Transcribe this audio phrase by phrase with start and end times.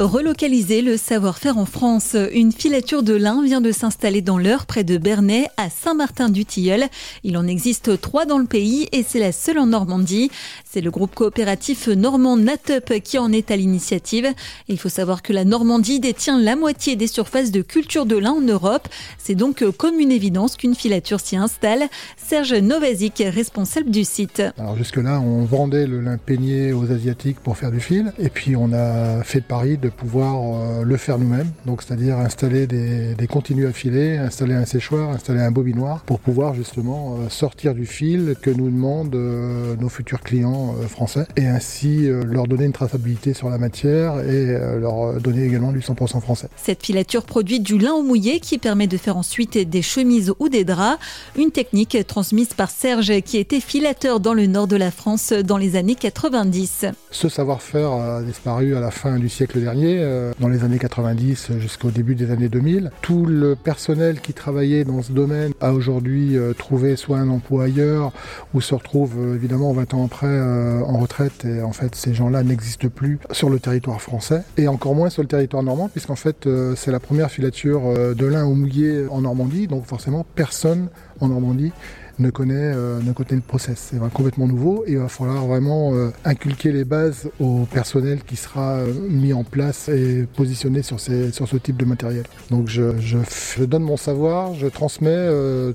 [0.00, 2.16] Relocaliser le savoir-faire en France.
[2.32, 6.84] Une filature de lin vient de s'installer dans l'Eure, près de Bernay, à Saint-Martin-du-Tilleul.
[7.22, 10.30] Il en existe trois dans le pays et c'est la seule en Normandie.
[10.64, 14.26] C'est le groupe coopératif normand Natup qui en est à l'initiative.
[14.68, 18.32] Il faut savoir que la Normandie détient la moitié des surfaces de culture de lin
[18.32, 18.88] en Europe.
[19.18, 21.82] C'est donc comme une évidence qu'une filature s'y installe.
[22.16, 24.42] Serge Novazic, responsable du site.
[24.56, 28.14] Alors jusque-là, on vendait le lin peigné aux Asiatiques pour faire du fil.
[28.18, 31.50] Et puis on a fait de pouvoir euh, le faire nous-mêmes.
[31.66, 36.20] Donc c'est-à-dire installer des, des continues à filer, installer un séchoir, installer un bobinoir pour
[36.20, 41.46] pouvoir justement euh, sortir du fil que nous demandent euh, nos futurs clients français et
[41.46, 44.46] ainsi leur donner une traçabilité sur la matière et
[44.78, 46.48] leur donner également du 100% français.
[46.56, 50.48] Cette filature produit du lin au mouillé qui permet de faire ensuite des chemises ou
[50.48, 50.98] des draps.
[51.36, 55.56] Une technique transmise par Serge qui était filateur dans le nord de la France dans
[55.56, 56.86] les années 90.
[57.10, 61.52] Ce savoir-faire a disparu à la fin du siècle dernier euh, dans les années 90
[61.58, 62.90] jusqu'au début des années 2000.
[63.02, 67.64] Tout le personnel qui travaillait dans ce domaine a aujourd'hui euh, trouvé soit un emploi
[67.64, 68.12] ailleurs
[68.54, 72.42] ou se retrouve euh, évidemment 20 ans après en retraite et en fait ces gens-là
[72.42, 76.48] n'existent plus sur le territoire français et encore moins sur le territoire normand puisqu'en fait
[76.76, 80.88] c'est la première filature de lin au mouillé en Normandie donc forcément personne
[81.20, 81.72] en Normandie
[82.20, 83.90] ne connaît, euh, ne connaît le process.
[83.90, 88.36] C'est complètement nouveau et il va falloir vraiment euh, inculquer les bases au personnel qui
[88.36, 92.24] sera euh, mis en place et positionné sur, ces, sur ce type de matériel.
[92.50, 95.28] Donc je, je, donne mon savoir, je transmets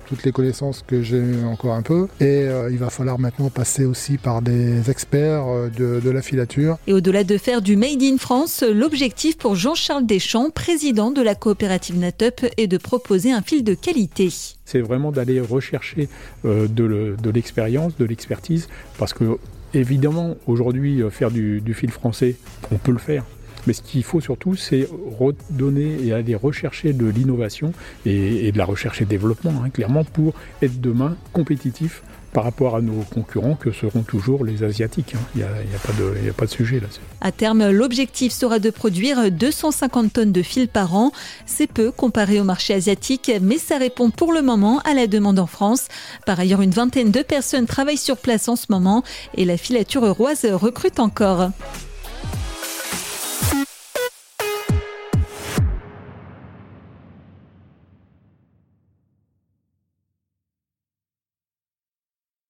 [0.08, 4.18] toutes les connaissances que j'ai encore un peu et il va falloir maintenant passer aussi
[4.18, 5.46] par des experts
[5.78, 6.78] de, de la filature.
[6.88, 11.36] Et au-delà de faire du Made in France, l'objectif pour Jean-Charles Deschamps, président de la
[11.36, 14.30] coopérative Natup, est de proposer un fil de qualité
[14.66, 16.10] c'est vraiment d'aller rechercher
[16.44, 19.38] euh, de l'expérience, de l'expertise, parce que
[19.74, 22.36] évidemment aujourd'hui euh, faire du, fil français,
[22.72, 23.24] on peut le faire.
[23.68, 24.88] Mais ce qu'il faut surtout, c'est
[25.20, 27.74] redonner et aller rechercher de l'innovation
[28.06, 32.04] et, de la recherche et développement, hein, clairement, pour être demain compétitif
[32.36, 35.16] par rapport à nos concurrents que seront toujours les Asiatiques.
[35.16, 35.22] Hein.
[35.36, 37.00] Il n'y a, a, pas de sujet là-dessus.
[37.22, 41.14] À terme, l'objectif sera de produire 250 tonnes de fil par an.
[41.46, 45.40] C'est peu comparé au marché asiatique, mais ça répond pour le moment à la demande
[45.40, 45.88] en France.
[46.26, 49.06] Par ailleurs, une vingtaine de personnes travaillent sur place en ce moment
[49.36, 51.52] et la filature roise recrute encore.